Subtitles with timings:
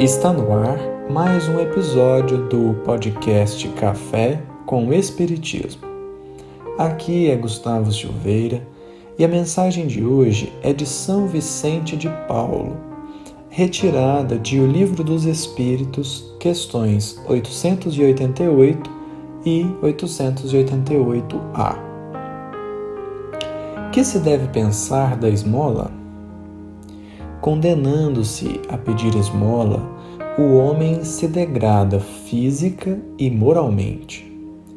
[0.00, 0.78] Está no ar
[1.10, 5.82] mais um episódio do podcast Café com Espiritismo.
[6.78, 8.64] Aqui é Gustavo Silveira
[9.18, 12.76] e a mensagem de hoje é de São Vicente de Paulo,
[13.48, 18.88] retirada de O Livro dos Espíritos, questões 888
[19.44, 21.74] e 888A.
[23.90, 25.97] Que se deve pensar da esmola?
[27.40, 29.80] Condenando-se a pedir esmola,
[30.36, 34.30] o homem se degrada física e moralmente,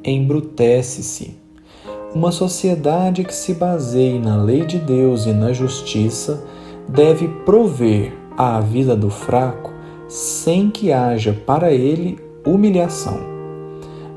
[0.03, 1.37] embrutece-se.
[2.13, 6.43] Uma sociedade que se baseie na lei de Deus e na justiça
[6.87, 9.71] deve prover à vida do fraco
[10.07, 13.19] sem que haja para ele humilhação.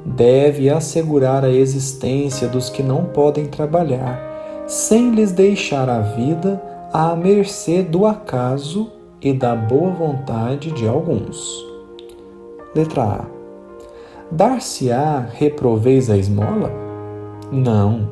[0.05, 4.21] Deve assegurar a existência dos que não podem trabalhar,
[4.67, 8.89] sem lhes deixar a vida à mercê do acaso
[9.21, 11.67] e da boa vontade de alguns.
[12.73, 13.25] Letra A.
[14.31, 16.71] Dar-se-á reproveis a esmola?
[17.51, 18.09] Não.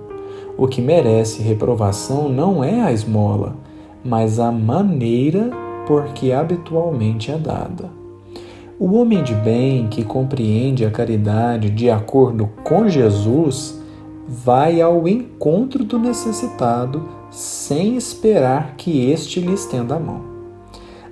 [0.59, 3.55] O que merece reprovação não é a esmola,
[4.05, 5.49] mas a maneira
[5.87, 7.89] por que habitualmente é dada.
[8.81, 13.81] O homem de bem que compreende a caridade de acordo com Jesus
[14.27, 20.23] vai ao encontro do necessitado sem esperar que este lhe estenda a mão.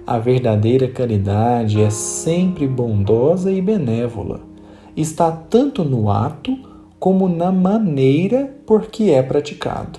[0.07, 4.43] A verdadeira caridade é sempre bondosa e benévola.
[4.95, 6.59] Está tanto no ato
[6.99, 9.99] como na maneira por que é praticado.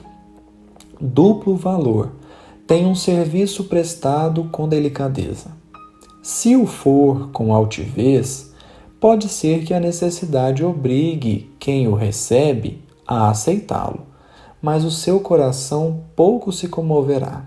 [0.99, 2.11] Duplo valor
[2.67, 5.49] tem um serviço prestado com delicadeza.
[6.21, 8.53] Se o for com altivez,
[8.99, 14.10] pode ser que a necessidade obrigue quem o recebe a aceitá-lo
[14.61, 17.43] mas o seu coração pouco se comoverá.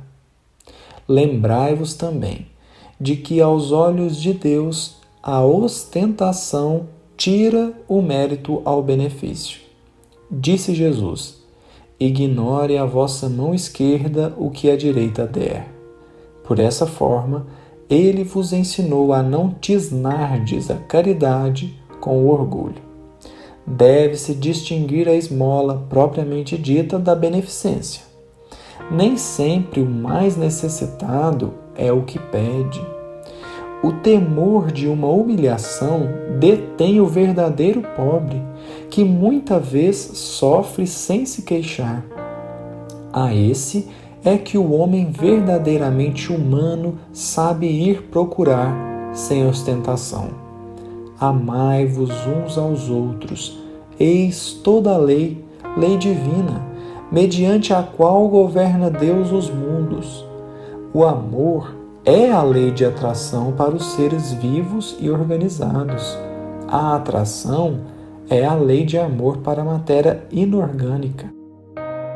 [1.07, 2.47] Lembrai-vos também
[3.01, 6.87] de que, aos olhos de Deus, a ostentação
[7.17, 9.61] tira o mérito ao benefício.
[10.31, 11.43] Disse Jesus:
[12.01, 15.73] Ignore a vossa mão esquerda o que a direita der.
[16.45, 17.47] Por essa forma,
[17.89, 22.84] ele vos ensinou a não tisnardes a caridade com o orgulho
[23.77, 28.03] deve-se distinguir a esmola propriamente dita da beneficência.
[28.91, 32.81] Nem sempre o mais necessitado é o que pede.
[33.83, 36.09] O temor de uma humilhação
[36.39, 38.41] detém o verdadeiro pobre,
[38.89, 42.05] que muita vez sofre sem se queixar.
[43.13, 43.89] A esse
[44.25, 48.75] é que o homem verdadeiramente humano sabe ir procurar
[49.13, 50.31] sem ostentação.
[51.21, 53.64] Amai-vos uns aos outros.
[53.99, 55.45] Eis toda a lei,
[55.77, 56.61] lei divina,
[57.13, 60.27] mediante a qual governa Deus os mundos.
[60.93, 61.75] O amor
[62.05, 66.19] é a lei de atração para os seres vivos e organizados.
[66.69, 67.81] A atração
[68.29, 71.33] é a lei de amor para a matéria inorgânica.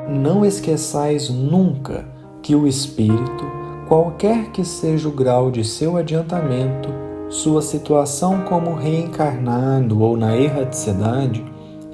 [0.09, 2.07] Não esqueçais nunca
[2.43, 3.45] que o espírito,
[3.87, 6.89] qualquer que seja o grau de seu adiantamento,
[7.29, 11.45] sua situação como reencarnado ou na erraticidade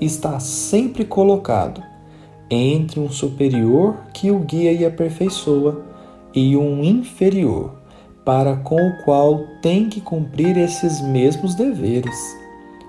[0.05, 1.83] está sempre colocado
[2.51, 5.83] entre um superior que o guia e aperfeiçoa
[6.35, 7.75] e um inferior,
[8.25, 12.37] para com o qual tem que cumprir esses mesmos deveres.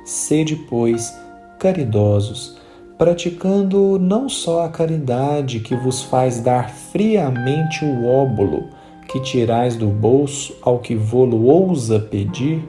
[0.03, 1.14] Sede, pois,
[1.59, 2.58] caridosos,
[2.98, 8.70] praticando não só a caridade que vos faz dar friamente o óbolo,
[9.08, 12.68] que tirais do bolso ao que vô-lo ousa pedir,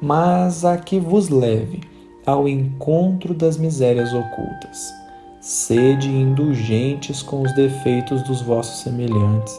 [0.00, 1.80] mas a que vos leve
[2.28, 4.92] ao encontro das misérias ocultas.
[5.40, 9.58] Sede indulgentes com os defeitos dos vossos semelhantes.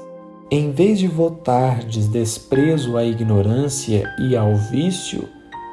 [0.52, 5.28] Em vez de votardes desprezo à ignorância e ao vício,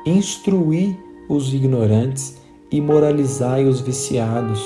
[0.06, 0.98] instruí
[1.28, 2.38] os ignorantes
[2.72, 4.58] e moralizai os viciados.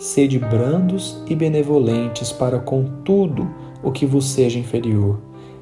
[0.00, 3.48] Sede brandos e benevolentes para com tudo
[3.84, 5.20] o que vos seja inferior.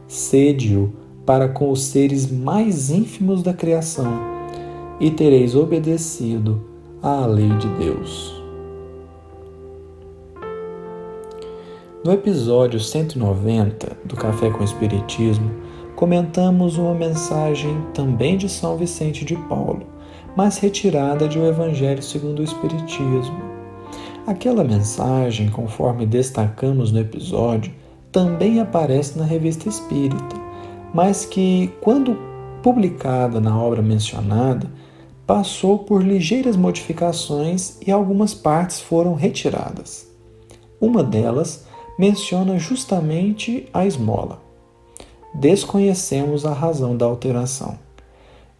[0.08, 0.94] Sede-o
[1.26, 4.39] para com os seres mais ínfimos da criação,
[5.00, 6.62] e tereis obedecido
[7.02, 8.38] à lei de Deus.
[12.04, 15.50] No episódio 190 do Café com Espiritismo,
[15.96, 19.86] comentamos uma mensagem também de São Vicente de Paulo,
[20.36, 23.40] mas retirada de O Evangelho segundo o Espiritismo.
[24.26, 27.72] Aquela mensagem, conforme destacamos no episódio,
[28.12, 30.36] também aparece na Revista Espírita,
[30.92, 32.16] mas que, quando
[32.62, 34.70] publicada na obra mencionada,
[35.30, 40.08] passou por ligeiras modificações e algumas partes foram retiradas.
[40.80, 44.42] Uma delas menciona justamente a esmola.
[45.32, 47.78] desconhecemos a razão da alteração.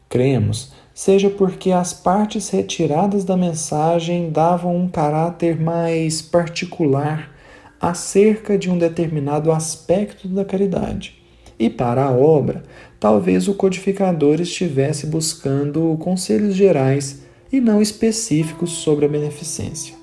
[0.08, 7.34] Cremos seja porque as partes retiradas da mensagem davam um caráter mais particular
[7.81, 11.20] acerca de um determinado aspecto da caridade.
[11.58, 12.62] E para a obra,
[13.00, 19.94] talvez o codificador estivesse buscando conselhos gerais e não específicos sobre a beneficência.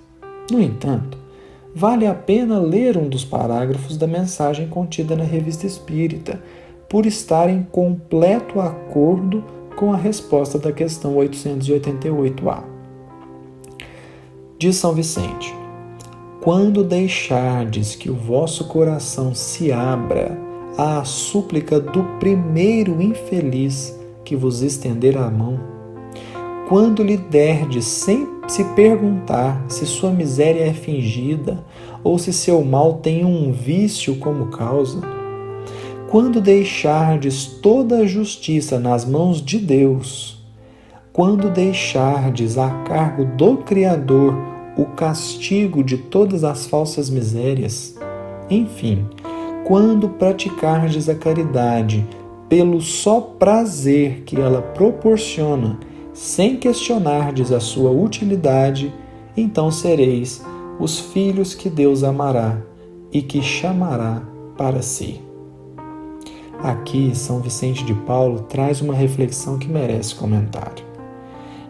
[0.51, 1.17] No entanto,
[1.75, 6.41] vale a pena ler um dos parágrafos da mensagem contida na Revista Espírita,
[6.89, 9.43] por estar em completo acordo
[9.75, 12.63] com a resposta da questão 888A.
[14.57, 15.53] Diz São Vicente:
[16.41, 20.46] Quando deixardes que o vosso coração se abra
[20.77, 25.59] à súplica do primeiro infeliz que vos estender a mão,
[26.67, 31.63] quando lhe derdes sem se perguntar se sua miséria é fingida
[32.03, 35.01] ou se seu mal tem um vício como causa,
[36.09, 40.45] quando deixardes toda a justiça nas mãos de Deus,
[41.11, 44.35] quando deixardes a cargo do Criador
[44.77, 47.95] o castigo de todas as falsas misérias,
[48.49, 49.05] enfim,
[49.65, 52.05] quando praticardes a caridade
[52.49, 55.79] pelo só prazer que ela proporciona,
[56.13, 58.93] sem questionardes a sua utilidade,
[59.35, 60.43] então sereis
[60.79, 62.57] os filhos que Deus amará
[63.11, 64.21] e que chamará
[64.57, 65.21] para si.
[66.61, 70.85] Aqui, São Vicente de Paulo traz uma reflexão que merece comentário.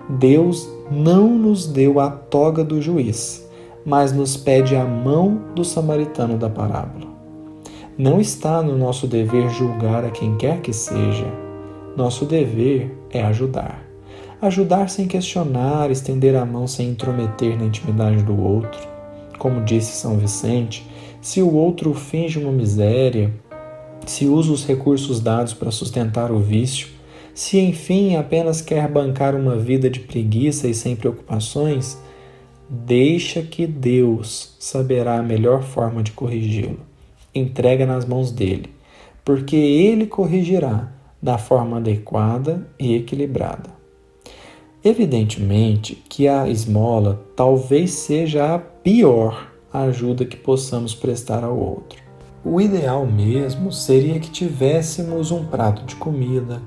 [0.10, 3.46] Deus não nos deu a toga do juiz,
[3.86, 7.07] mas nos pede a mão do samaritano da parábola.
[7.98, 11.26] Não está no nosso dever julgar a quem quer que seja.
[11.96, 13.84] Nosso dever é ajudar.
[14.40, 18.80] Ajudar sem questionar, estender a mão sem intrometer na intimidade do outro.
[19.40, 20.88] Como disse São Vicente,
[21.20, 23.34] se o outro finge uma miséria,
[24.06, 26.90] se usa os recursos dados para sustentar o vício,
[27.34, 31.98] se enfim apenas quer bancar uma vida de preguiça e sem preocupações,
[32.70, 36.86] deixa que Deus saberá a melhor forma de corrigi-lo.
[37.38, 38.70] Entrega nas mãos dele,
[39.24, 40.92] porque ele corrigirá
[41.22, 43.70] da forma adequada e equilibrada.
[44.84, 52.02] Evidentemente que a esmola talvez seja a pior ajuda que possamos prestar ao outro.
[52.46, 56.62] O ideal mesmo seria que tivéssemos um prato de comida,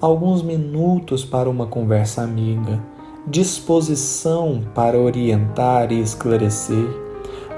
[0.00, 2.82] alguns minutos para uma conversa amiga,
[3.26, 6.88] disposição para orientar e esclarecer,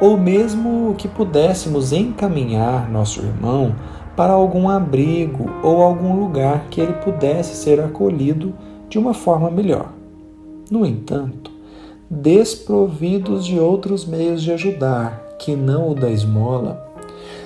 [0.00, 3.74] ou mesmo que pudéssemos encaminhar nosso irmão
[4.16, 8.54] para algum abrigo ou algum lugar que ele pudesse ser acolhido
[8.88, 9.92] de uma forma melhor.
[10.70, 11.50] No entanto,
[12.10, 16.84] desprovidos de outros meios de ajudar que não o da esmola,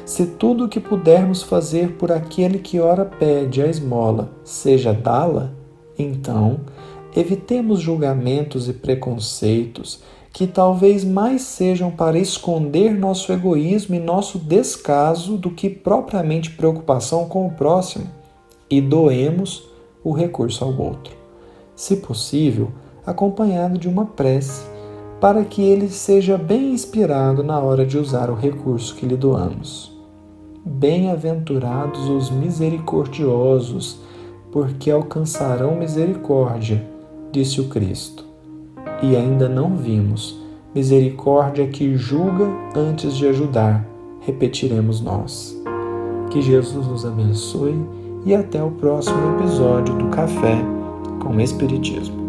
[0.04, 5.50] se tudo o que pudermos fazer por aquele que ora pede a esmola seja dá-la,
[5.98, 6.60] então
[7.14, 10.02] evitemos julgamentos e preconceitos
[10.32, 17.28] que talvez mais sejam para esconder nosso egoísmo e nosso descaso do que propriamente preocupação
[17.28, 18.06] com o próximo,
[18.70, 19.68] e doemos
[20.02, 21.14] o recurso ao outro.
[21.76, 22.72] Se possível,
[23.04, 24.64] acompanhado de uma prece,
[25.20, 29.92] para que ele seja bem inspirado na hora de usar o recurso que lhe doamos.
[30.64, 34.00] Bem-aventurados os misericordiosos,
[34.50, 36.84] porque alcançarão misericórdia,
[37.30, 38.31] disse o Cristo.
[39.02, 40.40] E ainda não vimos
[40.74, 43.84] misericórdia que julga antes de ajudar,
[44.20, 45.60] repetiremos nós.
[46.30, 47.74] Que Jesus nos abençoe
[48.24, 50.56] e até o próximo episódio do Café
[51.20, 52.21] com Espiritismo.